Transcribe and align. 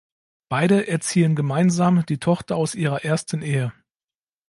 Beide 0.49 0.87
erziehen 0.87 1.35
gemeinsam 1.35 2.03
die 2.07 2.17
Tochter 2.17 2.55
aus 2.55 2.73
ihrer 2.73 3.03
ersten 3.05 3.43
Ehe. 3.43 3.71